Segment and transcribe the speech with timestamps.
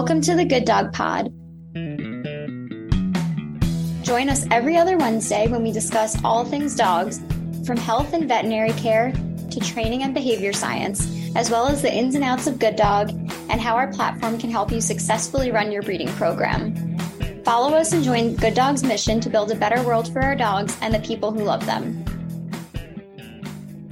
[0.00, 1.26] Welcome to the Good Dog Pod.
[4.02, 7.18] Join us every other Wednesday when we discuss all things dogs,
[7.66, 9.12] from health and veterinary care
[9.50, 13.10] to training and behavior science, as well as the ins and outs of Good Dog
[13.50, 16.96] and how our platform can help you successfully run your breeding program.
[17.44, 20.78] Follow us and join Good Dog's mission to build a better world for our dogs
[20.80, 22.02] and the people who love them.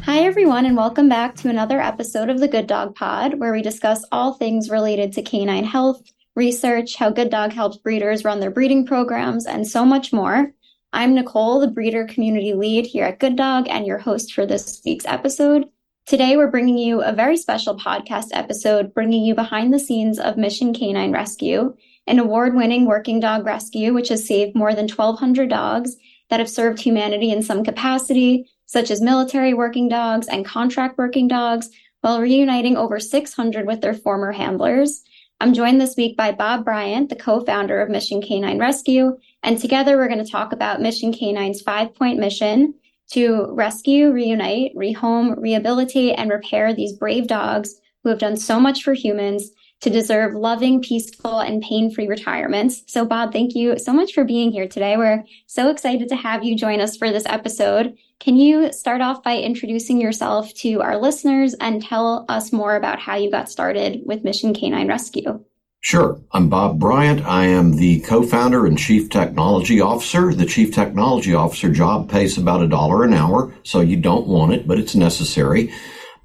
[0.08, 3.60] Hi, everyone, and welcome back to another episode of the Good Dog Pod, where we
[3.60, 6.00] discuss all things related to canine health,
[6.34, 10.50] research, how Good Dog helps breeders run their breeding programs, and so much more.
[10.94, 14.80] I'm Nicole, the breeder community lead here at Good Dog, and your host for this
[14.82, 15.68] week's episode.
[16.06, 20.38] Today, we're bringing you a very special podcast episode, bringing you behind the scenes of
[20.38, 25.50] Mission K9 Rescue, an award winning working dog rescue which has saved more than 1,200
[25.50, 25.96] dogs
[26.30, 31.26] that have served humanity in some capacity, such as military working dogs and contract working
[31.26, 31.70] dogs,
[32.02, 35.02] while reuniting over 600 with their former handlers.
[35.40, 39.96] I'm joined this week by Bob Bryant, the co-founder of Mission K9 Rescue, and together
[39.96, 42.74] we're going to talk about Mission K9's five-point mission
[43.12, 48.82] to rescue, reunite, rehome, rehabilitate, and repair these brave dogs who have done so much
[48.82, 52.82] for humans to deserve loving, peaceful, and pain free retirements.
[52.86, 54.96] So, Bob, thank you so much for being here today.
[54.96, 57.96] We're so excited to have you join us for this episode.
[58.20, 62.98] Can you start off by introducing yourself to our listeners and tell us more about
[62.98, 65.44] how you got started with Mission K9 Rescue?
[65.80, 66.20] Sure.
[66.32, 67.24] I'm Bob Bryant.
[67.24, 70.34] I am the co-founder and chief technology officer.
[70.34, 74.52] The chief technology officer job pays about a dollar an hour, so you don't want
[74.52, 75.72] it, but it's necessary.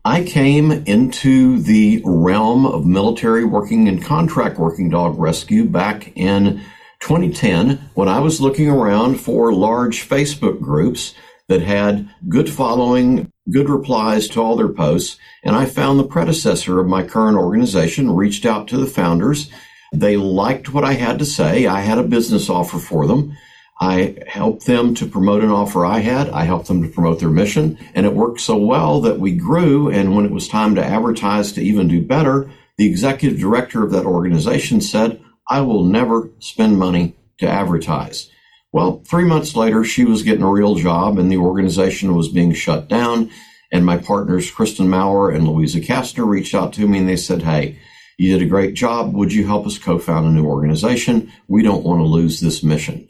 [0.03, 6.59] I came into the realm of military working and contract working dog rescue back in
[7.02, 11.14] 2010 when I was looking around for large Facebook groups
[11.49, 15.17] that had good following, good replies to all their posts.
[15.44, 19.52] And I found the predecessor of my current organization, reached out to the founders.
[19.94, 21.67] They liked what I had to say.
[21.67, 23.36] I had a business offer for them.
[23.81, 26.30] I helped them to promote an offer I had.
[26.30, 27.77] I helped them to promote their mission.
[27.93, 29.89] And it worked so well that we grew.
[29.89, 33.92] And when it was time to advertise to even do better, the executive director of
[33.92, 38.30] that organization said, I will never spend money to advertise.
[38.73, 42.54] Well, three months later, she was getting a real job and the organization was being
[42.54, 43.30] shut down.
[43.72, 47.44] And my partners, Kristen Maurer and Louisa Kastner, reached out to me and they said,
[47.44, 47.78] Hey,
[48.17, 49.14] you did a great job.
[49.14, 51.32] Would you help us co-found a new organization?
[51.48, 53.08] We don't want to lose this mission.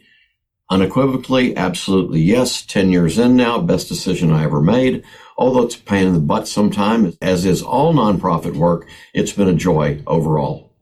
[0.70, 2.66] Unequivocally, absolutely yes.
[2.66, 5.04] 10 years in now, best decision I ever made.
[5.38, 9.48] Although it's a pain in the butt sometimes, as is all nonprofit work, it's been
[9.48, 10.73] a joy overall.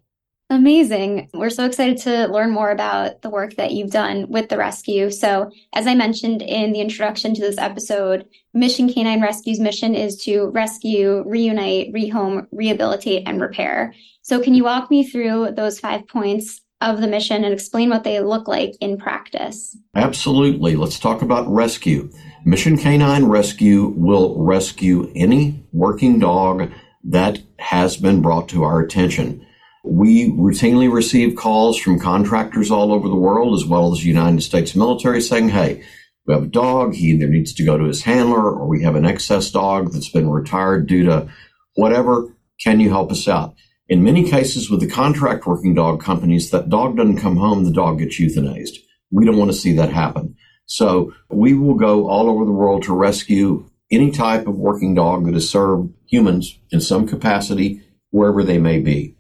[0.52, 1.30] Amazing.
[1.34, 5.10] We're so excited to learn more about the work that you've done with the rescue.
[5.10, 10.22] So, as I mentioned in the introduction to this episode, Mission K9 Rescue's mission is
[10.26, 13.94] to rescue, reunite, rehome, rehabilitate, and repair.
[14.24, 18.04] So, can you walk me through those five points of the mission and explain what
[18.04, 19.78] they look like in practice?
[19.96, 20.76] Absolutely.
[20.76, 22.12] Let's talk about rescue.
[22.44, 26.74] Mission K9 Rescue will rescue any working dog
[27.06, 29.48] that has been brought to our attention.
[29.84, 34.42] We routinely receive calls from contractors all over the world, as well as the United
[34.42, 35.84] States military, saying, Hey,
[36.26, 36.94] we have a dog.
[36.94, 40.10] He either needs to go to his handler or we have an excess dog that's
[40.10, 41.28] been retired due to
[41.76, 42.36] whatever.
[42.62, 43.56] Can you help us out?
[43.90, 47.72] In many cases with the contract working dog companies, that dog doesn't come home, the
[47.72, 48.78] dog gets euthanized.
[49.10, 50.36] We don't want to see that happen.
[50.66, 55.26] So we will go all over the world to rescue any type of working dog
[55.26, 57.82] that has served humans in some capacity,
[58.12, 59.16] wherever they may be.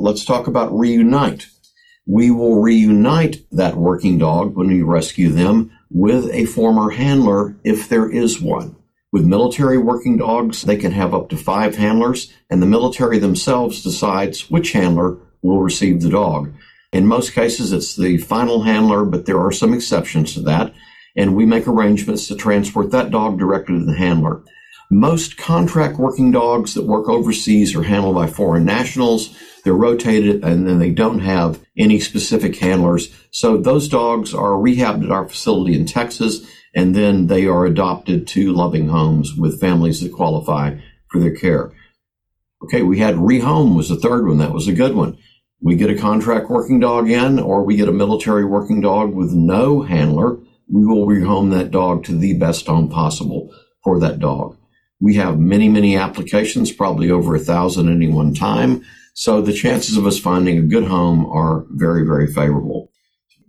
[0.00, 1.48] Let's talk about reunite.
[2.06, 7.88] We will reunite that working dog when we rescue them with a former handler if
[7.88, 8.76] there is one.
[9.10, 13.82] With military working dogs, they can have up to five handlers, and the military themselves
[13.82, 16.52] decides which handler will receive the dog.
[16.92, 20.72] In most cases, it's the final handler, but there are some exceptions to that,
[21.16, 24.42] and we make arrangements to transport that dog directly to the handler.
[24.90, 29.36] Most contract working dogs that work overseas are handled by foreign nationals.
[29.62, 33.14] They're rotated and then they don't have any specific handlers.
[33.30, 38.26] So those dogs are rehabbed at our facility in Texas and then they are adopted
[38.28, 40.78] to loving homes with families that qualify
[41.10, 41.70] for their care.
[42.64, 44.38] Okay, we had rehome was the third one.
[44.38, 45.18] That was a good one.
[45.60, 49.32] We get a contract working dog in or we get a military working dog with
[49.32, 50.38] no handler.
[50.66, 54.56] We will rehome that dog to the best home possible for that dog.
[55.00, 58.84] We have many, many applications, probably over a thousand any one time.
[59.14, 62.90] So the chances of us finding a good home are very, very favorable.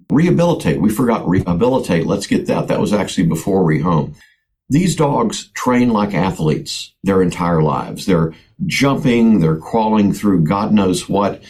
[0.09, 0.81] Rehabilitate.
[0.81, 2.05] We forgot rehabilitate.
[2.05, 2.67] Let's get that.
[2.67, 4.15] That was actually before rehome.
[4.69, 8.05] These dogs train like athletes their entire lives.
[8.05, 8.33] They're
[8.65, 11.41] jumping, they're crawling through God knows what.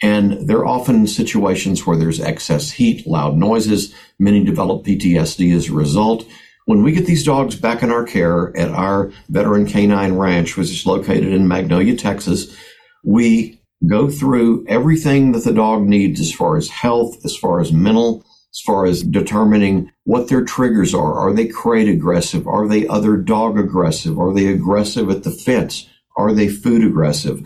[0.00, 3.94] And there are often in situations where there's excess heat, loud noises.
[4.18, 6.24] Many develop PTSD as a result.
[6.68, 10.70] When we get these dogs back in our care at our veteran canine ranch, which
[10.70, 12.54] is located in Magnolia, Texas,
[13.02, 17.72] we go through everything that the dog needs as far as health, as far as
[17.72, 18.22] mental,
[18.52, 21.14] as far as determining what their triggers are.
[21.14, 22.46] Are they crate aggressive?
[22.46, 24.18] Are they other dog aggressive?
[24.18, 25.88] Are they aggressive at the fence?
[26.18, 27.40] Are they food aggressive?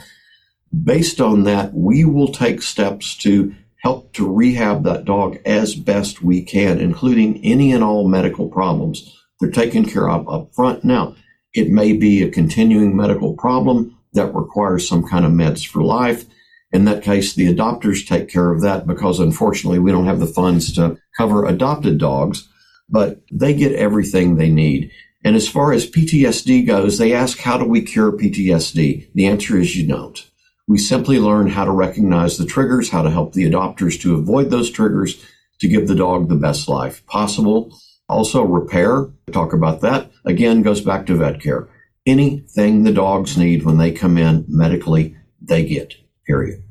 [0.82, 6.22] Based on that, we will take steps to help to rehab that dog as best
[6.22, 9.18] we can, including any and all medical problems.
[9.40, 10.84] They're taken care of up front.
[10.84, 11.16] Now,
[11.52, 16.24] it may be a continuing medical problem that requires some kind of meds for life.
[16.70, 20.26] In that case, the adopters take care of that because unfortunately we don't have the
[20.26, 22.48] funds to cover adopted dogs,
[22.88, 24.92] but they get everything they need.
[25.24, 29.08] And as far as PTSD goes, they ask, how do we cure PTSD?
[29.14, 30.24] The answer is you don't.
[30.68, 34.50] We simply learn how to recognize the triggers, how to help the adopters to avoid
[34.50, 35.24] those triggers
[35.60, 37.76] to give the dog the best life possible.
[38.08, 40.10] Also, repair, talk about that.
[40.24, 41.68] Again, goes back to vet care.
[42.04, 45.94] Anything the dogs need when they come in medically, they get,
[46.26, 46.62] period.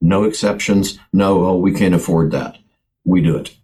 [0.00, 0.98] No exceptions.
[1.12, 2.58] No, oh, we can't afford that.
[3.04, 3.56] We do it.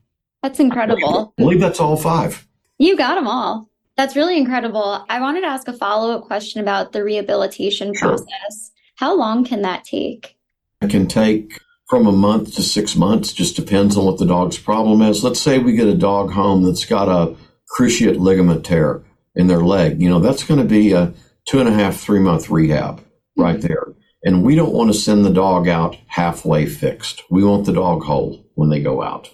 [0.42, 1.34] That's incredible.
[1.38, 2.46] I believe that's all five.
[2.78, 3.68] You got them all.
[3.96, 5.04] That's really incredible.
[5.08, 8.10] I wanted to ask a follow up question about the rehabilitation sure.
[8.10, 8.70] process.
[8.98, 10.36] How long can that take?
[10.82, 14.58] It can take from a month to six months, just depends on what the dog's
[14.58, 15.22] problem is.
[15.22, 17.36] Let's say we get a dog home that's got a
[17.72, 19.04] cruciate ligament tear
[19.36, 21.14] in their leg, you know, that's going to be a
[21.46, 23.42] two and a half, three month rehab mm-hmm.
[23.42, 23.86] right there.
[24.24, 27.22] And we don't want to send the dog out halfway fixed.
[27.30, 29.32] We want the dog whole when they go out.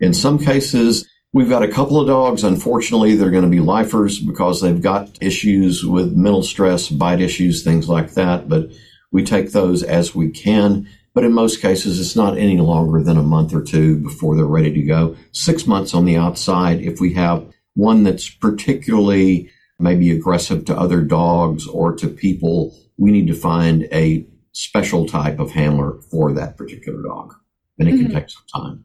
[0.00, 2.42] In some cases, we've got a couple of dogs.
[2.42, 7.62] Unfortunately, they're going to be lifers because they've got issues with mental stress, bite issues,
[7.62, 8.48] things like that.
[8.48, 8.72] But
[9.12, 10.88] we take those as we can.
[11.14, 14.44] But in most cases, it's not any longer than a month or two before they're
[14.44, 15.16] ready to go.
[15.32, 21.02] Six months on the outside if we have one that's particularly maybe aggressive to other
[21.02, 26.56] dogs or to people, we need to find a special type of handler for that
[26.56, 27.34] particular dog.
[27.78, 28.06] And it mm-hmm.
[28.06, 28.84] can take some time.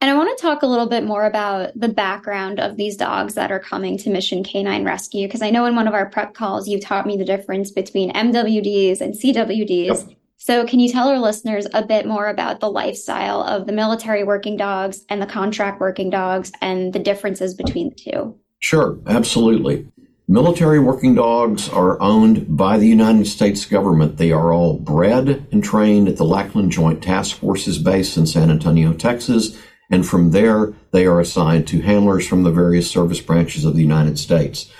[0.00, 3.34] And I want to talk a little bit more about the background of these dogs
[3.34, 6.34] that are coming to Mission K9 Rescue, because I know in one of our prep
[6.34, 10.08] calls, you taught me the difference between MWDs and CWDs.
[10.08, 10.16] Yep.
[10.38, 14.22] So, can you tell our listeners a bit more about the lifestyle of the military
[14.22, 18.38] working dogs and the contract working dogs and the differences between the two?
[18.58, 19.88] Sure, absolutely.
[20.28, 24.18] Military working dogs are owned by the United States government.
[24.18, 28.50] They are all bred and trained at the Lackland Joint Task Forces base in San
[28.50, 29.56] Antonio, Texas.
[29.90, 33.82] And from there, they are assigned to handlers from the various service branches of the
[33.82, 34.70] United States.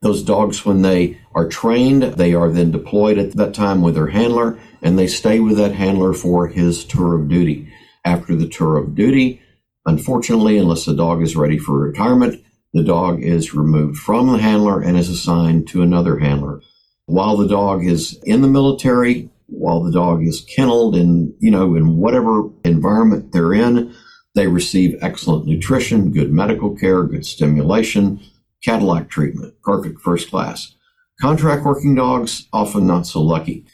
[0.00, 4.08] Those dogs, when they are trained, they are then deployed at that time with their
[4.08, 7.72] handler and they stay with that handler for his tour of duty.
[8.04, 9.42] After the tour of duty,
[9.84, 14.80] unfortunately, unless the dog is ready for retirement, the dog is removed from the handler
[14.80, 16.60] and is assigned to another handler.
[17.06, 21.74] While the dog is in the military, while the dog is kenneled in, you know,
[21.74, 23.94] in whatever environment they're in,
[24.38, 28.20] they receive excellent nutrition, good medical care, good stimulation,
[28.62, 30.76] Cadillac treatment, perfect first class.
[31.20, 33.64] Contract working dogs, often not so lucky.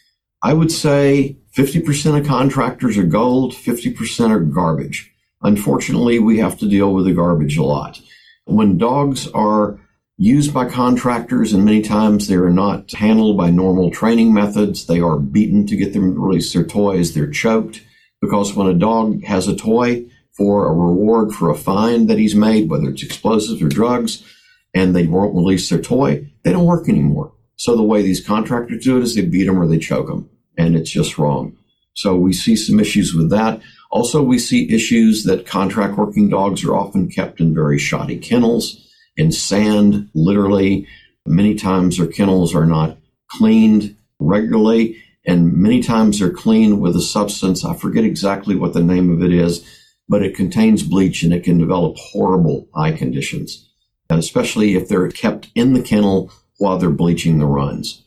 [0.43, 5.13] I would say 50% of contractors are gold, 50% are garbage.
[5.43, 8.01] Unfortunately, we have to deal with the garbage a lot.
[8.47, 9.79] When dogs are
[10.17, 15.01] used by contractors, and many times they are not handled by normal training methods, they
[15.01, 17.83] are beaten to get them to release their toys, they're choked.
[18.23, 22.35] Because when a dog has a toy for a reward for a find that he's
[22.35, 24.23] made, whether it's explosives or drugs,
[24.75, 27.33] and they won't release their toy, they don't work anymore.
[27.57, 30.29] So the way these contractors do it is they beat them or they choke them,
[30.59, 31.57] and it's just wrong.
[31.95, 33.61] So we see some issues with that.
[33.91, 38.85] Also, we see issues that contract working dogs are often kept in very shoddy kennels,
[39.17, 40.89] in sand, literally.
[41.27, 42.99] Many times their kennels are not
[43.29, 47.65] cleaned regularly, and many times they're cleaned with a substance.
[47.65, 49.65] I forget exactly what the name of it is,
[50.09, 53.69] but it contains bleach and it can develop horrible eye conditions
[54.11, 58.03] especially if they're kept in the kennel while they're bleaching the runs.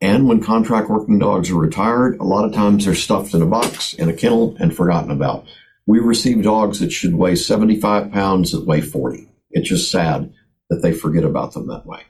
[0.00, 3.46] And when contract working dogs are retired, a lot of times they're stuffed in a
[3.46, 5.46] box in a kennel and forgotten about.
[5.86, 9.28] We receive dogs that should weigh 75 pounds that weigh 40.
[9.50, 10.32] It's just sad
[10.70, 12.00] that they forget about them that way.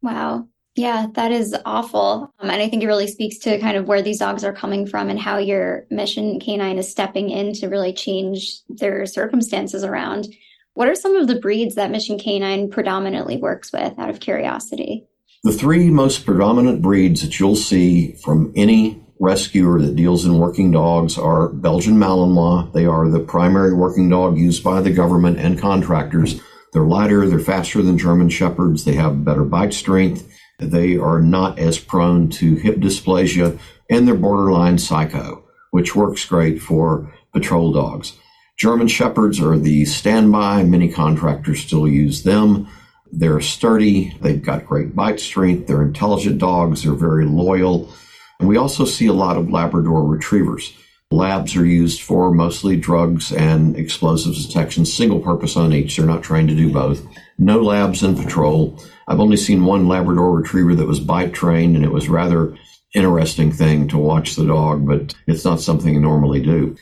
[0.00, 0.48] Wow.
[0.74, 2.32] Yeah, that is awful.
[2.38, 4.86] Um, and I think it really speaks to kind of where these dogs are coming
[4.86, 10.28] from and how your mission canine is stepping in to really change their circumstances around.
[10.74, 15.06] What are some of the breeds that Mission K9 predominantly works with out of curiosity?
[15.44, 20.70] The three most predominant breeds that you'll see from any rescuer that deals in working
[20.70, 22.72] dogs are Belgian Malinois.
[22.72, 26.40] They are the primary working dog used by the government and contractors.
[26.72, 30.26] They're lighter, they're faster than German Shepherds, they have better bite strength,
[30.70, 33.58] they are not as prone to hip dysplasia,
[33.90, 38.14] and they're borderline psycho, which works great for patrol dogs.
[38.58, 40.62] German Shepherds are the standby.
[40.62, 42.68] Many contractors still use them.
[43.10, 44.16] They're sturdy.
[44.20, 45.66] They've got great bite strength.
[45.66, 46.82] They're intelligent dogs.
[46.82, 47.92] They're very loyal.
[48.38, 50.72] And we also see a lot of Labrador retrievers.
[51.10, 55.96] Labs are used for mostly drugs and explosives detection, single purpose on each.
[55.96, 57.06] They're not trained to do both.
[57.38, 58.78] No labs in patrol.
[59.08, 62.56] I've only seen one Labrador retriever that was bite trained, and it was rather
[62.94, 66.76] interesting thing to watch the dog, but it's not something I normally do.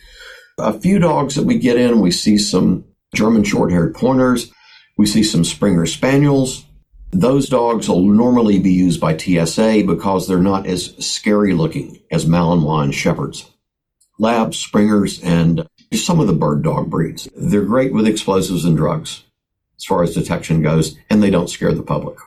[0.59, 4.53] A few dogs that we get in, we see some German short haired pointers,
[4.99, 6.65] we see some Springer Spaniels.
[7.13, 12.27] Those dogs will normally be used by TSA because they're not as scary looking as
[12.27, 13.51] Malinois and Shepherds.
[14.19, 17.29] Labs, Springers, and some of the bird dog breeds.
[17.35, 19.25] They're great with explosives and drugs
[19.81, 22.19] as far as detection goes, and they don't scare the public.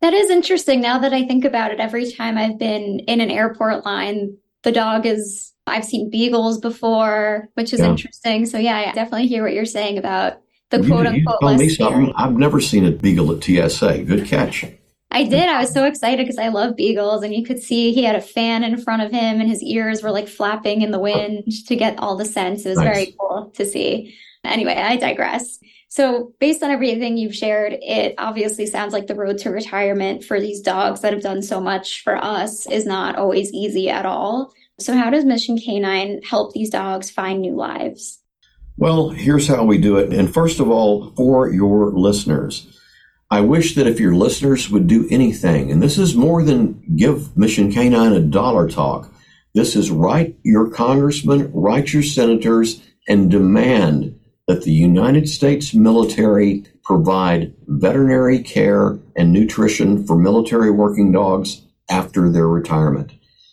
[0.00, 0.80] That is interesting.
[0.80, 4.70] Now that I think about it, every time I've been in an airport line, the
[4.70, 7.90] dog is, I've seen beagles before, which is yeah.
[7.90, 8.46] interesting.
[8.46, 11.42] So, yeah, I definitely hear what you're saying about the quote unquote.
[11.42, 12.12] You me something.
[12.14, 14.04] I've never seen a beagle at TSA.
[14.04, 14.64] Good catch.
[15.10, 15.48] I did.
[15.48, 18.20] I was so excited because I love beagles, and you could see he had a
[18.20, 21.76] fan in front of him, and his ears were like flapping in the wind to
[21.76, 22.66] get all the scents.
[22.66, 22.86] It was nice.
[22.86, 24.14] very cool to see.
[24.44, 25.58] Anyway, I digress.
[25.90, 30.38] So, based on everything you've shared, it obviously sounds like the road to retirement for
[30.38, 34.52] these dogs that have done so much for us is not always easy at all.
[34.78, 38.20] So, how does Mission K9 help these dogs find new lives?
[38.76, 40.12] Well, here's how we do it.
[40.12, 42.78] And first of all, for your listeners,
[43.30, 47.36] I wish that if your listeners would do anything, and this is more than give
[47.36, 49.12] Mission K9 a dollar talk,
[49.54, 54.17] this is write your congressman, write your senators, and demand
[54.48, 62.30] that the United States military provide veterinary care and nutrition for military working dogs after
[62.30, 63.12] their retirement.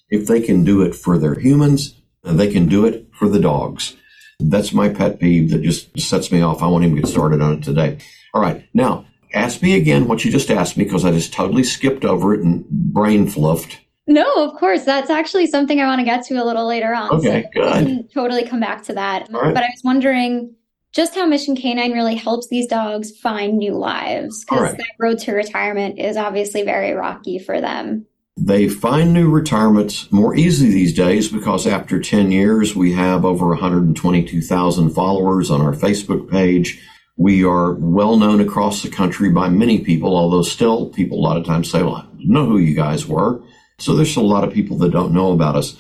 [0.10, 3.96] If they can do it for their humans, they can do it for the dogs.
[4.40, 6.64] That's my pet peeve that just sets me off.
[6.64, 7.98] I won't even get started on it today.
[8.34, 8.66] All right.
[8.74, 12.34] Now, ask me again what you just asked me because I just totally skipped over
[12.34, 13.80] it and brain fluffed.
[14.08, 14.86] No, of course.
[14.86, 17.12] That's actually something I want to get to a little later on.
[17.12, 18.12] Okay, so good.
[18.14, 19.28] totally come back to that.
[19.30, 19.54] Right.
[19.54, 20.56] But I was wondering
[20.96, 24.78] just how Mission K9 really helps these dogs find new lives because right.
[24.78, 28.06] that road to retirement is obviously very rocky for them.
[28.38, 33.48] They find new retirements more easily these days because after 10 years, we have over
[33.48, 36.82] 122,000 followers on our Facebook page.
[37.18, 41.38] We are well known across the country by many people, although still people a lot
[41.38, 43.42] of times say, well, I know who you guys were.
[43.80, 45.76] So there's still a lot of people that don't know about us.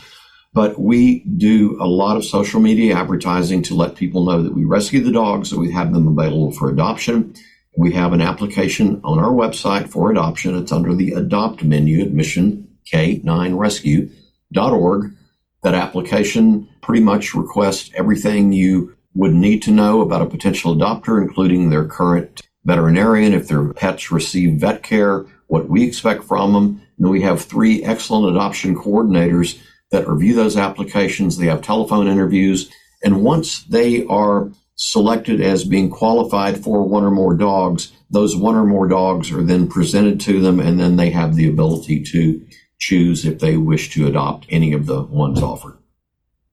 [0.55, 4.63] But we do a lot of social media advertising to let people know that we
[4.63, 7.35] rescue the dogs, that we have them available for adoption.
[7.77, 10.57] We have an application on our website for adoption.
[10.57, 15.11] It's under the adopt menu at missionk9rescue.org.
[15.63, 21.21] That application pretty much requests everything you would need to know about a potential adopter,
[21.21, 26.81] including their current veterinarian, if their pets receive vet care, what we expect from them.
[26.97, 29.59] And we have three excellent adoption coordinators
[29.91, 31.37] that review those applications.
[31.37, 32.71] They have telephone interviews.
[33.03, 38.55] And once they are selected as being qualified for one or more dogs, those one
[38.55, 42.45] or more dogs are then presented to them, and then they have the ability to
[42.77, 45.77] choose if they wish to adopt any of the ones offered.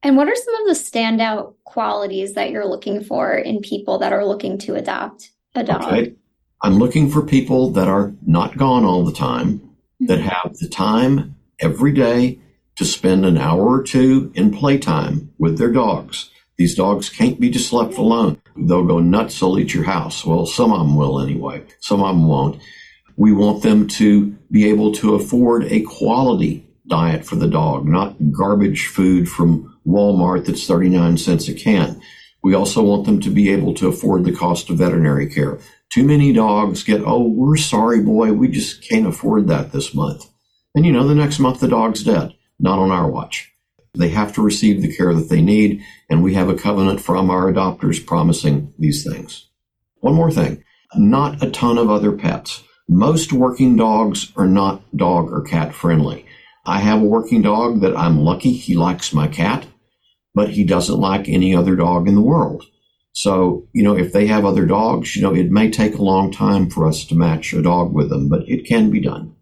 [0.05, 4.12] And what are some of the standout qualities that you're looking for in people that
[4.12, 5.85] are looking to adopt a dog?
[5.85, 6.15] Okay.
[6.62, 9.61] I'm looking for people that are not gone all the time,
[10.01, 10.29] that mm-hmm.
[10.29, 12.41] have the time every day
[12.76, 16.31] to spend an hour or two in playtime with their dogs.
[16.57, 18.41] These dogs can't be just left alone.
[18.57, 20.25] They'll go nuts, they'll eat your house.
[20.25, 21.64] Well, some of them will anyway.
[21.81, 22.62] Some of them won't.
[23.17, 28.17] We want them to be able to afford a quality diet for the dog, not
[28.33, 32.00] garbage food from Walmart that's 39 cents a can.
[32.43, 35.59] We also want them to be able to afford the cost of veterinary care.
[35.91, 40.26] Too many dogs get, oh, we're sorry, boy, we just can't afford that this month.
[40.75, 43.52] And you know, the next month the dog's dead not on our watch.
[43.95, 47.31] They have to receive the care that they need, and we have a covenant from
[47.31, 49.49] our adopters promising these things.
[50.00, 50.64] One more thing
[50.95, 52.62] not a ton of other pets.
[52.88, 56.26] Most working dogs are not dog or cat friendly.
[56.66, 59.66] I have a working dog that I'm lucky he likes my cat,
[60.35, 62.64] but he doesn't like any other dog in the world.
[63.14, 66.31] So, you know, if they have other dogs, you know, it may take a long
[66.31, 69.35] time for us to match a dog with them, but it can be done.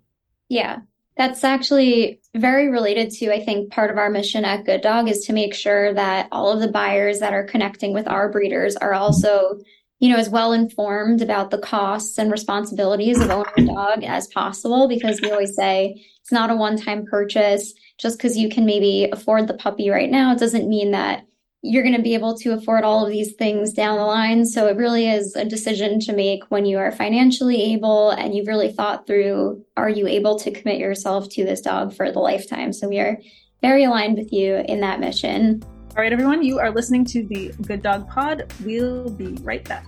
[0.49, 0.81] Yeah.
[1.17, 5.25] That's actually very related to, I think, part of our mission at Good Dog is
[5.27, 8.95] to make sure that all of the buyers that are connecting with our breeders are
[8.95, 9.59] also,
[9.99, 14.29] you know, as well informed about the costs and responsibilities of owning a dog as
[14.29, 14.87] possible.
[14.87, 17.75] Because we always say it's not a one time purchase.
[17.99, 21.25] Just because you can maybe afford the puppy right now, it doesn't mean that
[21.63, 24.47] you're going to be able to afford all of these things down the line.
[24.47, 28.47] So it really is a decision to make when you are financially able and you've
[28.47, 32.73] really thought through are you able to commit yourself to this dog for the lifetime?
[32.73, 33.19] So we are
[33.61, 35.63] very aligned with you in that mission.
[35.91, 38.51] All right, everyone, you are listening to the Good Dog Pod.
[38.65, 39.85] We'll be right back.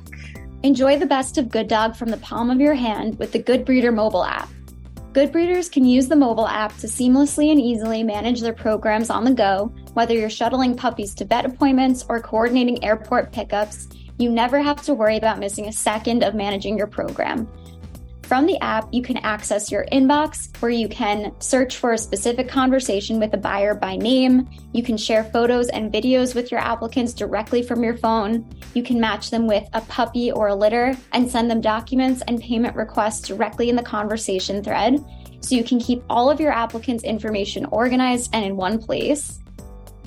[0.62, 3.64] Enjoy the best of Good Dog from the palm of your hand with the Good
[3.64, 4.48] Breeder mobile app.
[5.12, 9.24] Good breeders can use the mobile app to seamlessly and easily manage their programs on
[9.24, 13.88] the go, whether you're shuttling puppies to vet appointments or coordinating airport pickups.
[14.18, 17.49] You never have to worry about missing a second of managing your program.
[18.32, 22.49] From the app, you can access your inbox where you can search for a specific
[22.49, 24.49] conversation with a buyer by name.
[24.72, 28.49] You can share photos and videos with your applicants directly from your phone.
[28.72, 32.40] You can match them with a puppy or a litter and send them documents and
[32.40, 35.04] payment requests directly in the conversation thread.
[35.40, 39.40] So you can keep all of your applicants' information organized and in one place.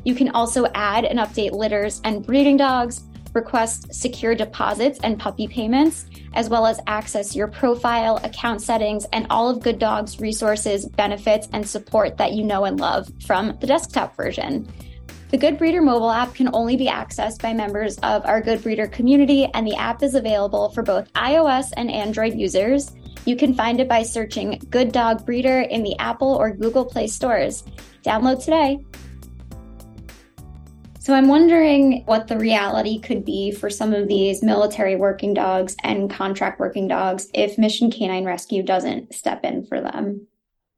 [0.05, 5.47] You can also add and update litters and breeding dogs, request secure deposits and puppy
[5.47, 10.85] payments, as well as access your profile, account settings, and all of Good Dog's resources,
[10.85, 14.71] benefits, and support that you know and love from the desktop version.
[15.31, 18.87] The Good Breeder mobile app can only be accessed by members of our Good Breeder
[18.87, 22.91] community, and the app is available for both iOS and Android users.
[23.25, 27.07] You can find it by searching Good Dog Breeder in the Apple or Google Play
[27.07, 27.63] stores.
[28.03, 28.79] Download today.
[31.05, 35.75] So I'm wondering what the reality could be for some of these military working dogs
[35.83, 40.25] and contract working dogs if Mission K9 Rescue doesn't step in for them.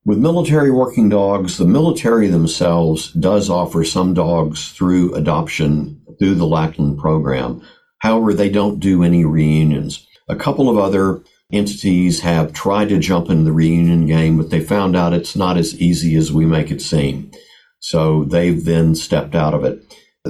[0.03, 6.45] With military working dogs, the military themselves does offer some dogs through adoption through the
[6.45, 7.61] Lackland program.
[7.99, 10.05] However, they don't do any reunions.
[10.27, 14.59] A couple of other entities have tried to jump into the reunion game, but they
[14.59, 17.31] found out it's not as easy as we make it seem.
[17.79, 19.81] So they've then stepped out of it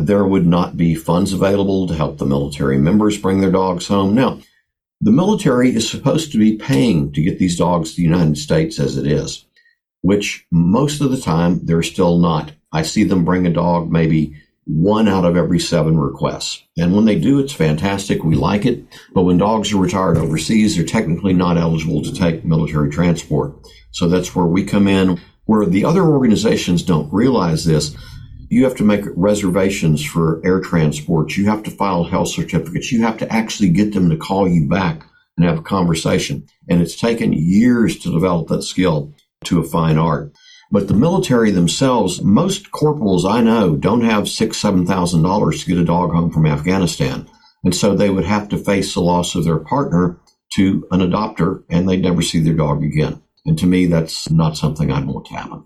[0.06, 4.14] there would not be funds available to help the military members bring their dogs home.
[4.14, 4.40] Now,
[5.02, 8.80] the military is supposed to be paying to get these dogs to the United States
[8.80, 9.46] as it is,
[10.02, 12.52] which most of the time they're still not.
[12.72, 16.62] I see them bring a dog maybe one out of every seven requests.
[16.78, 18.24] And when they do, it's fantastic.
[18.24, 18.84] We like it.
[19.14, 23.56] But when dogs are retired overseas, they're technically not eligible to take military transport.
[23.92, 27.96] So that's where we come in, where the other organizations don't realize this
[28.50, 31.38] you have to make reservations for air transports.
[31.38, 32.92] You have to file health certificates.
[32.92, 35.04] You have to actually get them to call you back
[35.38, 36.48] and have a conversation.
[36.70, 39.14] And it's taken years to develop that skill
[39.46, 40.34] to a fine art.
[40.72, 45.70] But the military themselves, most corporals I know don't have six, seven thousand dollars to
[45.70, 47.30] get a dog home from Afghanistan.
[47.64, 50.20] And so they would have to face the loss of their partner
[50.54, 53.22] to an adopter and they'd never see their dog again.
[53.46, 55.66] And to me, that's not something I'd want to happen.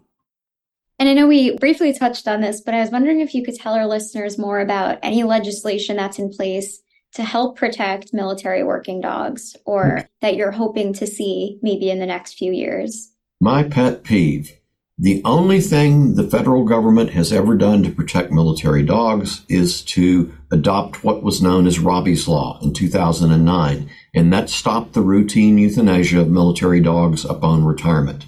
[1.02, 3.56] And I know we briefly touched on this, but I was wondering if you could
[3.56, 6.80] tell our listeners more about any legislation that's in place
[7.16, 10.08] to help protect military working dogs or mm-hmm.
[10.22, 13.14] that you're hoping to see maybe in the next few years.
[13.40, 14.60] My pet peeve.
[15.00, 20.32] The only thing the federal government has ever done to protect military dogs is to
[20.52, 26.22] adopt what was known as Robby's Law in 2009, and that stopped the routine euthanasia
[26.22, 28.28] of military dogs upon retirement.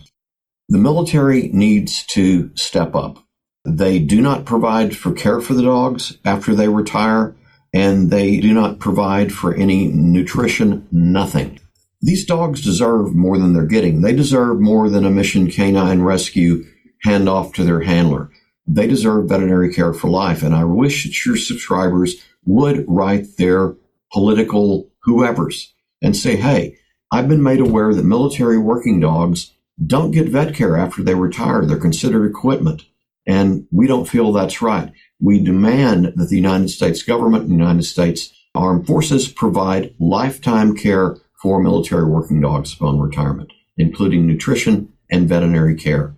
[0.74, 3.24] The military needs to step up.
[3.64, 7.36] They do not provide for care for the dogs after they retire,
[7.72, 11.60] and they do not provide for any nutrition, nothing.
[12.02, 14.02] These dogs deserve more than they're getting.
[14.02, 16.66] They deserve more than a mission canine rescue
[17.06, 18.32] handoff to their handler.
[18.66, 20.42] They deserve veterinary care for life.
[20.42, 23.76] And I wish that your subscribers would write their
[24.12, 26.78] political whoever's and say, Hey,
[27.12, 29.52] I've been made aware that military working dogs
[29.86, 31.66] don't get vet care after they retire.
[31.66, 32.84] They're considered equipment.
[33.26, 34.92] And we don't feel that's right.
[35.20, 40.76] We demand that the United States government and the United States Armed Forces provide lifetime
[40.76, 46.16] care for military working dogs upon retirement, including nutrition and veterinary care.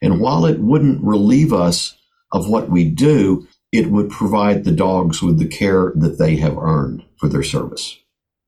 [0.00, 1.96] And while it wouldn't relieve us
[2.32, 6.56] of what we do, it would provide the dogs with the care that they have
[6.56, 7.98] earned for their service.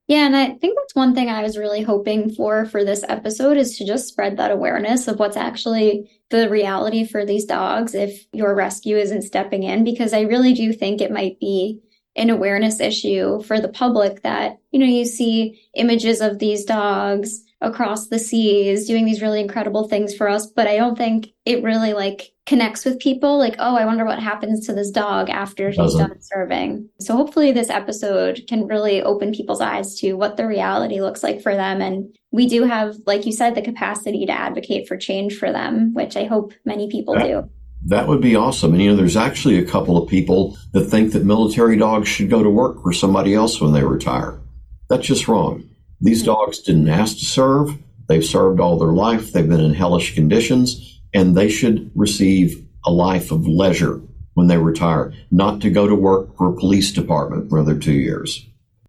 [0.07, 3.57] Yeah, and I think that's one thing I was really hoping for for this episode
[3.57, 8.25] is to just spread that awareness of what's actually the reality for these dogs if
[8.31, 11.81] your rescue isn't stepping in because I really do think it might be
[12.15, 17.43] an awareness issue for the public that, you know, you see images of these dogs
[17.61, 21.63] across the seas doing these really incredible things for us but i don't think it
[21.63, 25.67] really like connects with people like oh i wonder what happens to this dog after
[25.67, 26.07] he's Doesn't.
[26.07, 31.01] done serving so hopefully this episode can really open people's eyes to what the reality
[31.01, 34.87] looks like for them and we do have like you said the capacity to advocate
[34.87, 37.47] for change for them which i hope many people do
[37.85, 38.73] That would be awesome.
[38.73, 42.29] And you know, there's actually a couple of people that think that military dogs should
[42.29, 44.41] go to work for somebody else when they retire.
[44.89, 45.63] That's just wrong.
[46.01, 46.25] These hmm.
[46.25, 47.77] dogs didn't ask to serve.
[48.09, 49.31] They've served all their life.
[49.31, 53.99] They've been in hellish conditions and they should receive a life of leisure
[54.35, 57.93] when they retire, not to go to work for a police department for another two
[57.93, 58.45] years.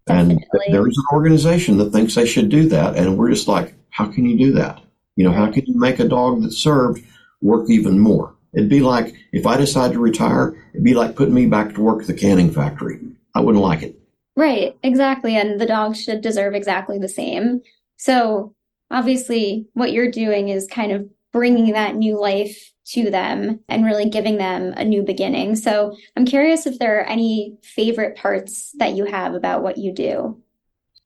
[0.07, 2.95] And there's an organization that thinks they should do that.
[2.95, 4.79] And we're just like, how can you do that?
[5.15, 7.03] You know, how can you make a dog that served
[7.41, 8.35] work even more?
[8.53, 11.81] It'd be like if I decide to retire, it'd be like putting me back to
[11.81, 12.99] work at the canning factory.
[13.33, 13.99] I wouldn't like it.
[14.35, 15.35] Right, exactly.
[15.35, 17.61] And the dogs should deserve exactly the same.
[17.97, 18.53] So,
[18.91, 24.09] obviously, what you're doing is kind of bringing that new life to them and really
[24.09, 25.55] giving them a new beginning.
[25.55, 29.93] So, I'm curious if there are any favorite parts that you have about what you
[29.93, 30.41] do.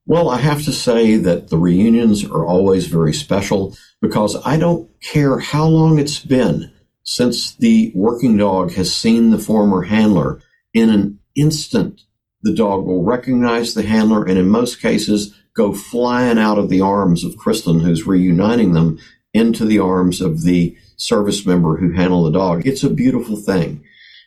[0.05, 4.89] Well, I have to say that the reunions are always very special because I don't
[5.01, 6.71] care how long it's been
[7.03, 10.41] since the working dog has seen the former handler.
[10.73, 12.01] In an instant,
[12.41, 16.81] the dog will recognize the handler and in most cases go flying out of the
[16.81, 18.99] arms of Kristen, who's reuniting them,
[19.33, 22.65] into the arms of the service member who handled the dog.
[22.65, 23.83] It's a beautiful thing.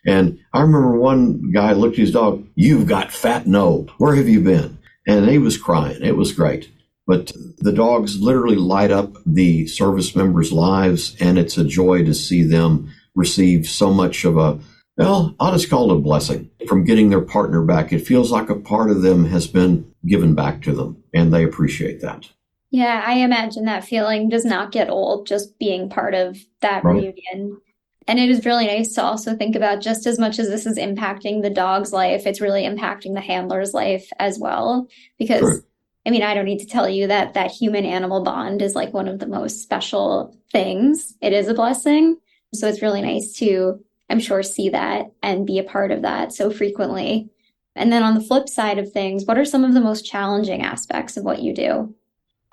[0.07, 3.91] And I remember one guy looked at his dog, You've got fat and old.
[3.99, 4.79] Where have you been?
[5.07, 6.03] And he was crying.
[6.03, 6.71] It was great.
[7.07, 12.15] But the dogs literally light up the service members' lives, and it's a joy to
[12.15, 14.59] see them receive so much of a,
[14.97, 17.93] well, I'll just call it a blessing from getting their partner back.
[17.93, 21.45] It feels like a part of them has been given back to them, and they
[21.45, 22.29] appreciate that.
[22.77, 26.97] Yeah, I imagine that feeling does not get old just being part of that Right.
[26.97, 27.59] reunion.
[28.07, 30.77] And it is really nice to also think about just as much as this is
[30.77, 34.89] impacting the dog's life, it's really impacting the handler's life as well.
[35.19, 35.63] Because, True.
[36.05, 38.93] I mean, I don't need to tell you that that human animal bond is like
[38.93, 41.15] one of the most special things.
[41.23, 42.19] It is a blessing.
[42.53, 46.35] So it's really nice to, I'm sure, see that and be a part of that
[46.35, 47.31] so frequently.
[47.75, 50.61] And then on the flip side of things, what are some of the most challenging
[50.61, 51.95] aspects of what you do?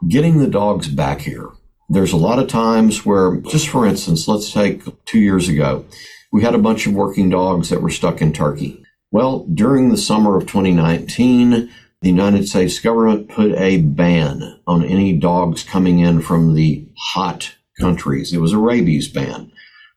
[0.08, 1.50] Getting the dogs back here.
[1.90, 5.86] There's a lot of times where, just for instance, let's take two years ago,
[6.32, 8.84] we had a bunch of working dogs that were stuck in Turkey.
[9.12, 15.14] Well, during the summer of 2019, the United States government put a ban on any
[15.14, 18.34] dogs coming in from the hot countries.
[18.34, 19.52] It was a rabies ban.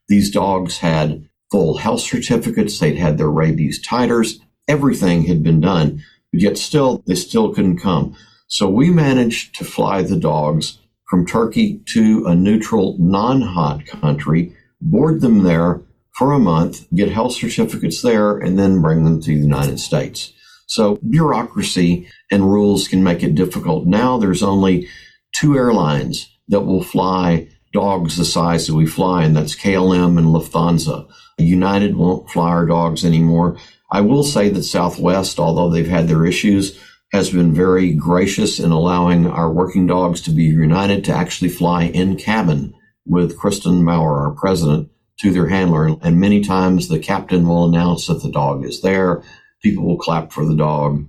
[0.08, 4.38] These dogs had full health certificates, they'd had their rabies titers,
[4.68, 8.16] everything had been done, but yet still, they still couldn't come.
[8.48, 10.78] So we managed to fly the dogs
[11.08, 15.80] from Turkey to a neutral, non hot country, board them there
[16.12, 20.32] for a month, get health certificates there, and then bring them to the United States.
[20.66, 23.86] So bureaucracy and rules can make it difficult.
[23.86, 24.88] Now there's only
[25.32, 30.28] two airlines that will fly dogs the size that we fly, and that's KLM and
[30.28, 31.08] Lufthansa.
[31.38, 33.58] United won't fly our dogs anymore.
[33.92, 36.80] I will say that Southwest, although they've had their issues,
[37.12, 41.84] has been very gracious in allowing our working dogs to be united to actually fly
[41.84, 42.74] in cabin
[43.06, 44.90] with Kristen Maurer, our president,
[45.20, 45.96] to their handler.
[46.02, 49.22] And many times the captain will announce that the dog is there.
[49.62, 51.06] People will clap for the dog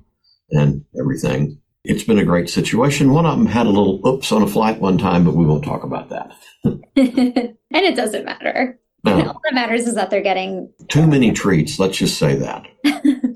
[0.51, 1.59] and everything.
[1.83, 3.11] It's been a great situation.
[3.13, 5.63] One of them had a little oops on a flight one time, but we won't
[5.63, 6.31] talk about that.
[6.63, 8.79] and it doesn't matter.
[9.03, 10.71] No, All that matters is that they're getting.
[10.89, 11.79] too many treats.
[11.79, 12.65] Let's just say that.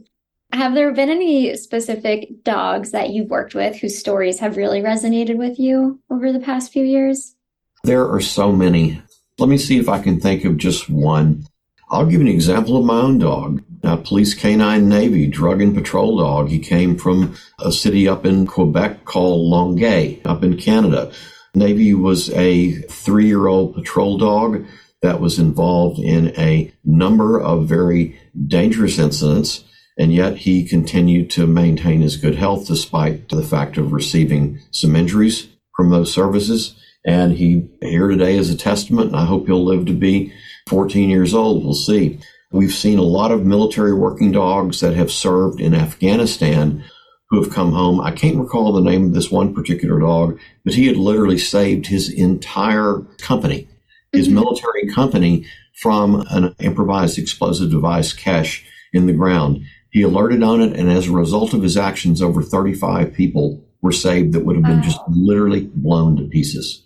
[0.54, 5.38] Have there been any specific dogs that you've worked with whose stories have really resonated
[5.38, 7.36] with you over the past few years?
[7.84, 9.02] There are so many.
[9.40, 11.46] Let me see if I can think of just one.
[11.90, 13.64] I'll give an example of my own dog.
[13.84, 16.50] A police canine Navy drug and patrol dog.
[16.50, 21.12] He came from a city up in Quebec called Longueuil, up in Canada.
[21.56, 24.66] Navy was a three year old patrol dog
[25.02, 29.64] that was involved in a number of very dangerous incidents,
[29.98, 34.96] and yet he continued to maintain his good health despite the fact of receiving some
[34.96, 36.76] injuries from those services.
[37.06, 40.32] And he here today is a testament, and I hope he'll live to be
[40.70, 41.64] 14 years old.
[41.64, 42.20] We'll see.
[42.52, 46.84] We've seen a lot of military working dogs that have served in Afghanistan
[47.30, 48.02] who have come home.
[48.02, 51.88] I can't recall the name of this one particular dog, but he had literally saved
[51.88, 53.68] his entire company,
[54.12, 54.34] his Mhm.
[54.34, 55.46] military company,
[55.82, 59.62] from an improvised explosive device cache in the ground.
[59.92, 63.92] He alerted on it, and as a result of his actions, over 35 people were
[63.92, 64.84] saved that would have been Wow.
[64.84, 66.86] just literally blown to pieces.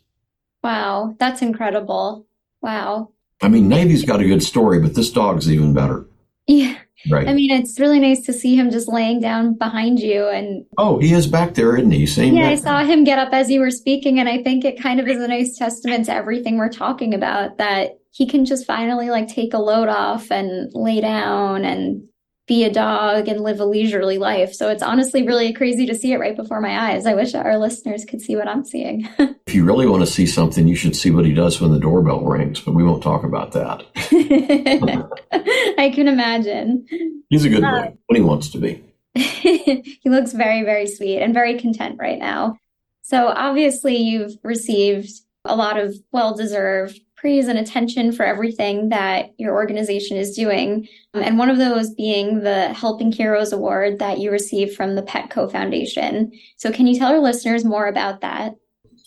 [0.64, 2.26] Wow, that's incredible.
[2.62, 3.10] Wow.
[3.42, 6.08] I mean, Navy's got a good story, but this dog's even better.
[6.48, 6.76] Yeah.
[7.10, 7.28] Right.
[7.28, 10.28] I mean, it's really nice to see him just laying down behind you.
[10.28, 12.08] And oh, he is back there, isn't he?
[12.08, 14.20] Same yeah, I saw him get up as you were speaking.
[14.20, 17.58] And I think it kind of is a nice testament to everything we're talking about
[17.60, 22.02] that he can just finally like take a load off and lay down and
[22.48, 24.54] be a dog and live a leisurely life.
[24.54, 27.06] So it's honestly really crazy to see it right before my eyes.
[27.08, 29.08] I wish our listeners could see what I'm seeing.
[29.48, 31.80] If you really want to see something, you should see what he does when the
[31.80, 33.84] doorbell rings, but we won't talk about that.
[35.78, 36.88] I can imagine.
[37.30, 38.84] He's a good Uh, boy when he wants to be.
[39.16, 42.58] he looks very, very sweet and very content right now.
[43.04, 45.12] So, obviously, you've received
[45.46, 50.88] a lot of well deserved praise and attention for everything that your organization is doing.
[51.16, 55.02] Um, and one of those being the Helping Heroes Award that you received from the
[55.02, 56.32] Petco Foundation.
[56.58, 58.54] So, can you tell our listeners more about that?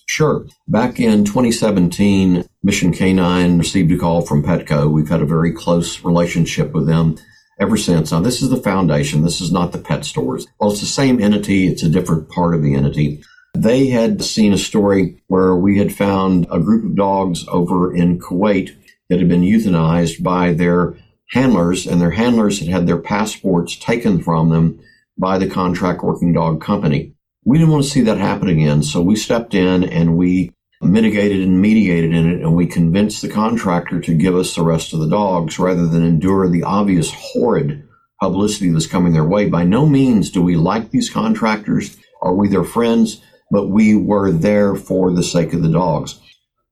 [0.07, 0.45] Sure.
[0.67, 4.91] Back in 2017, Mission K9 received a call from Petco.
[4.91, 7.19] We've had a very close relationship with them
[7.61, 8.11] ever since.
[8.11, 9.23] Now, this is the foundation.
[9.23, 10.45] This is not the pet stores.
[10.59, 11.69] Well, it's the same entity.
[11.69, 13.23] It's a different part of the entity.
[13.61, 18.21] They had seen a story where we had found a group of dogs over in
[18.21, 18.77] Kuwait
[19.09, 20.95] that had been euthanized by their
[21.31, 24.79] handlers, and their handlers had had their passports taken from them
[25.19, 27.15] by the contract working dog company.
[27.45, 31.43] We didn't want to see that happen again, so we stepped in and we mitigated
[31.43, 35.01] and mediated in it, and we convinced the contractor to give us the rest of
[35.01, 37.83] the dogs rather than endure the obvious horrid
[38.21, 39.49] publicity that's coming their way.
[39.49, 44.31] By no means do we like these contractors, are we their friends, but we were
[44.31, 46.21] there for the sake of the dogs.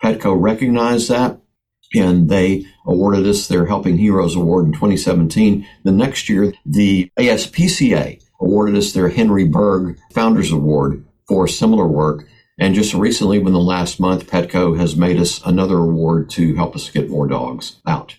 [0.02, 1.40] Petco recognized that
[1.94, 5.66] and they awarded us their Helping Heroes Award in 2017.
[5.84, 12.26] The next year, the ASPCA awarded us their Henry Bergh Founders Award for similar work.
[12.58, 16.74] And just recently, within the last month, Petco has made us another award to help
[16.74, 18.16] us get more dogs out.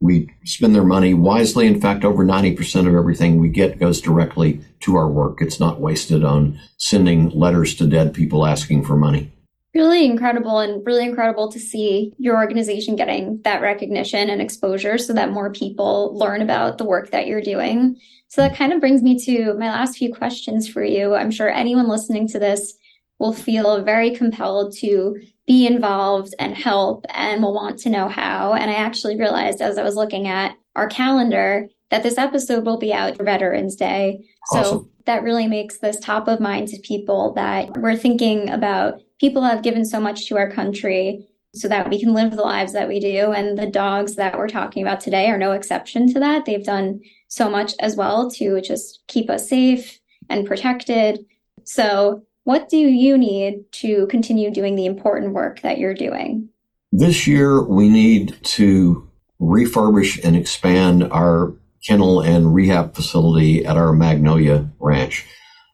[0.00, 1.66] We spend their money wisely.
[1.66, 5.42] In fact, over 90% of everything we get goes directly to our work.
[5.42, 9.32] It's not wasted on sending letters to dead people asking for money.
[9.74, 15.12] Really incredible and really incredible to see your organization getting that recognition and exposure so
[15.12, 17.96] that more people learn about the work that you're doing.
[18.28, 21.14] So that kind of brings me to my last few questions for you.
[21.14, 22.77] I'm sure anyone listening to this
[23.18, 28.52] will feel very compelled to be involved and help and will want to know how.
[28.52, 32.78] And I actually realized as I was looking at our calendar that this episode will
[32.78, 34.24] be out for Veterans Day.
[34.52, 39.42] So that really makes this top of mind to people that we're thinking about people
[39.42, 42.88] have given so much to our country so that we can live the lives that
[42.88, 43.32] we do.
[43.32, 46.44] And the dogs that we're talking about today are no exception to that.
[46.44, 51.24] They've done so much as well to just keep us safe and protected.
[51.64, 56.48] So, what do you need to continue doing the important work that you're doing?
[56.90, 59.06] This year, we need to
[59.38, 61.52] refurbish and expand our
[61.86, 65.26] kennel and rehab facility at our Magnolia Ranch.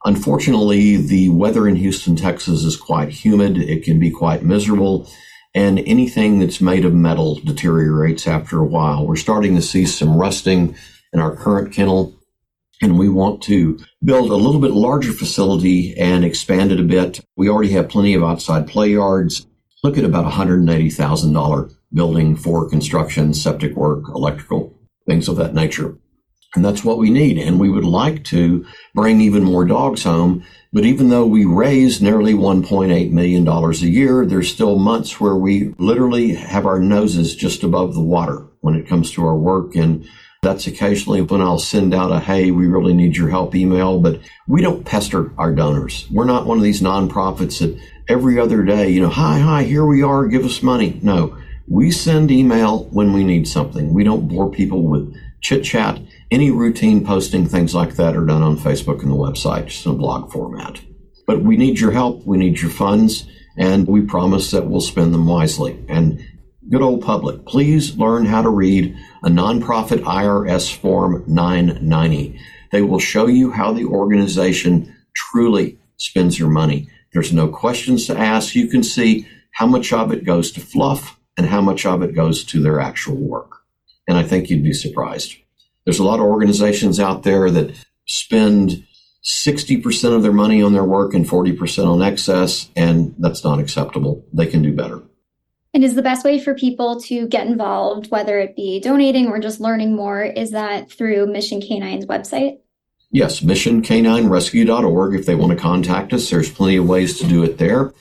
[0.04, 3.56] Unfortunately, the weather in Houston, Texas is quite humid.
[3.56, 5.08] It can be quite miserable,
[5.54, 9.06] and anything that's made of metal deteriorates after a while.
[9.06, 10.74] We're starting to see some rusting
[11.12, 12.16] in our current kennel,
[12.82, 17.20] and we want to build a little bit larger facility and expand it a bit.
[17.36, 19.46] We already have plenty of outside play yards.
[19.82, 25.96] Look at about $180,000 building for construction, septic work, electrical, things of that nature.
[26.54, 27.38] And that's what we need.
[27.38, 30.44] And we would like to bring even more dogs home.
[30.72, 35.74] But even though we raise nearly $1.8 million a year, there's still months where we
[35.78, 39.74] literally have our noses just above the water when it comes to our work.
[39.74, 40.08] And
[40.44, 44.20] that's occasionally when I'll send out a, hey, we really need your help email, but
[44.46, 46.06] we don't pester our donors.
[46.10, 49.84] We're not one of these nonprofits that every other day, you know, hi, hi, here
[49.84, 51.00] we are, give us money.
[51.02, 53.92] No, we send email when we need something.
[53.92, 56.00] We don't bore people with chit chat.
[56.30, 59.92] Any routine posting, things like that are done on Facebook and the website, just in
[59.92, 60.80] a blog format.
[61.26, 62.24] But we need your help.
[62.26, 63.26] We need your funds.
[63.56, 65.84] And we promise that we'll spend them wisely.
[65.88, 66.26] And
[66.70, 72.38] good old public, please learn how to read a nonprofit IRS Form 990.
[72.72, 76.88] They will show you how the organization truly spends your money.
[77.12, 78.54] There's no questions to ask.
[78.54, 82.14] You can see how much of it goes to fluff and how much of it
[82.14, 83.58] goes to their actual work.
[84.08, 85.36] And I think you'd be surprised.
[85.84, 88.84] There's a lot of organizations out there that spend
[89.24, 94.24] 60% of their money on their work and 40% on excess, and that's not acceptable.
[94.32, 95.02] They can do better.
[95.74, 99.40] And is the best way for people to get involved, whether it be donating or
[99.40, 102.60] just learning more, is that through Mission K9's website?
[103.10, 105.14] Yes, missionk9rescue.org.
[105.14, 107.92] If they want to contact us, there's plenty of ways to do it there.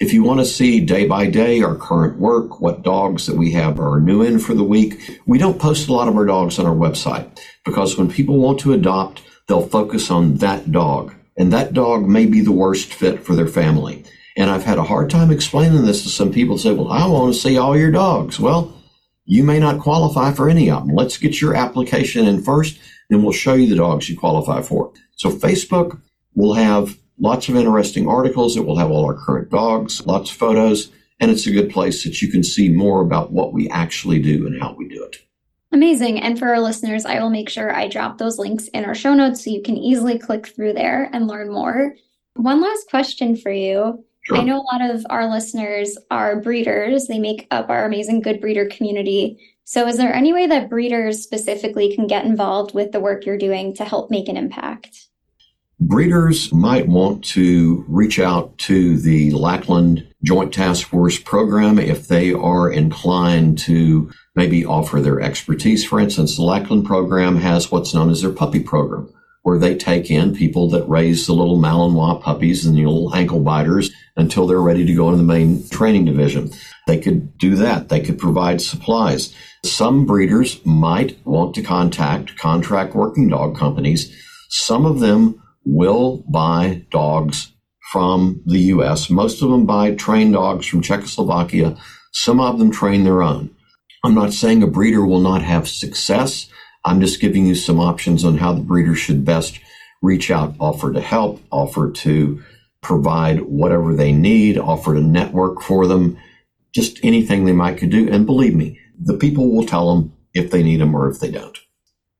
[0.00, 3.52] If you want to see day by day our current work, what dogs that we
[3.52, 6.58] have are new in for the week, we don't post a lot of our dogs
[6.58, 11.14] on our website because when people want to adopt, they'll focus on that dog.
[11.36, 14.04] And that dog may be the worst fit for their family.
[14.36, 17.34] And I've had a hard time explaining this to some people say, well, I want
[17.34, 18.38] to see all your dogs.
[18.38, 18.72] Well,
[19.24, 20.94] you may not qualify for any of them.
[20.94, 24.92] Let's get your application in first, then we'll show you the dogs you qualify for.
[25.16, 26.00] So Facebook
[26.34, 28.56] will have lots of interesting articles.
[28.56, 30.90] It will have all our current dogs, lots of photos,
[31.20, 34.46] and it's a good place that you can see more about what we actually do
[34.46, 35.18] and how we do it.
[35.72, 36.20] Amazing.
[36.20, 39.14] And for our listeners, I will make sure I drop those links in our show
[39.14, 41.94] notes so you can easily click through there and learn more.
[42.34, 44.04] One last question for you.
[44.32, 47.06] I know a lot of our listeners are breeders.
[47.06, 49.38] They make up our amazing good breeder community.
[49.64, 53.38] So, is there any way that breeders specifically can get involved with the work you're
[53.38, 55.08] doing to help make an impact?
[55.78, 62.34] Breeders might want to reach out to the Lackland Joint Task Force program if they
[62.34, 65.84] are inclined to maybe offer their expertise.
[65.84, 69.10] For instance, the Lackland program has what's known as their puppy program,
[69.42, 73.40] where they take in people that raise the little Malinois puppies and the little ankle
[73.40, 76.50] biters until they're ready to go into the main training division.
[76.86, 77.88] They could do that.
[77.88, 79.34] They could provide supplies.
[79.64, 84.14] Some breeders might want to contact contract working dog companies.
[84.48, 87.52] Some of them will buy dogs
[87.92, 89.10] from the U.S.
[89.10, 91.76] Most of them buy trained dogs from Czechoslovakia.
[92.12, 93.50] Some of them train their own.
[94.02, 96.48] I'm not saying a breeder will not have success.
[96.84, 99.60] I'm just giving you some options on how the breeder should best
[100.02, 102.42] reach out, offer to help, offer to
[102.80, 106.18] provide whatever they need, offer to network for them,
[106.72, 108.08] just anything they might could do.
[108.08, 111.30] And believe me, the people will tell them if they need them or if they
[111.30, 111.58] don't.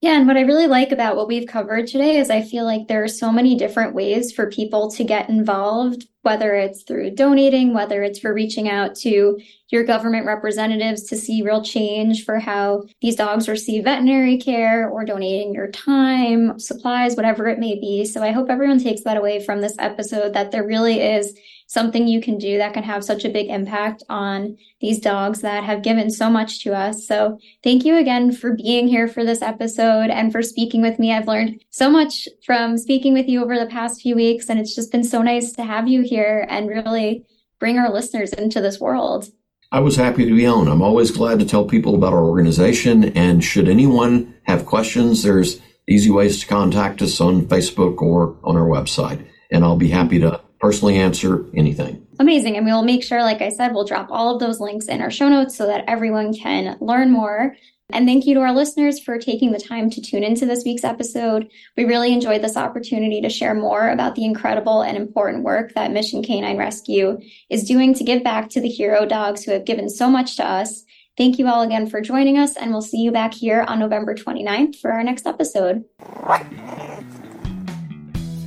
[0.02, 2.88] Yeah, and what I really like about what we've covered today is I feel like
[2.88, 7.74] there are so many different ways for people to get involved, whether it's through donating,
[7.74, 12.84] whether it's for reaching out to your government representatives to see real change for how
[13.02, 18.06] these dogs receive veterinary care or donating your time, supplies, whatever it may be.
[18.06, 21.38] So I hope everyone takes that away from this episode that there really is
[21.70, 25.62] something you can do that can have such a big impact on these dogs that
[25.62, 27.06] have given so much to us.
[27.06, 31.14] So thank you again for being here for this episode and for speaking with me.
[31.14, 34.74] I've learned so much from speaking with you over the past few weeks, and it's
[34.74, 37.24] just been so nice to have you here and really
[37.60, 39.26] bring our listeners into this world.
[39.70, 40.66] I was happy to be on.
[40.66, 43.16] I'm always glad to tell people about our organization.
[43.16, 48.56] And should anyone have questions, there's easy ways to contact us on Facebook or on
[48.56, 49.24] our website.
[49.52, 52.06] And I'll be happy to personally answer anything.
[52.18, 52.56] Amazing.
[52.56, 55.00] And we will make sure, like I said, we'll drop all of those links in
[55.00, 57.56] our show notes so that everyone can learn more.
[57.92, 60.84] And thank you to our listeners for taking the time to tune into this week's
[60.84, 61.48] episode.
[61.76, 65.90] We really enjoyed this opportunity to share more about the incredible and important work that
[65.90, 67.18] Mission K9 Rescue
[67.48, 70.46] is doing to give back to the hero dogs who have given so much to
[70.46, 70.84] us.
[71.16, 74.14] Thank you all again for joining us, and we'll see you back here on November
[74.14, 75.84] 29th for our next episode.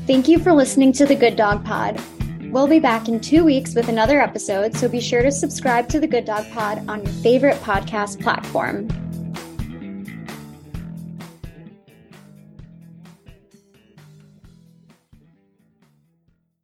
[0.06, 2.02] Thank you for listening to the Good Dog Pod.
[2.52, 6.00] We'll be back in two weeks with another episode, so be sure to subscribe to
[6.02, 8.89] the Good Dog Pod on your favorite podcast platform.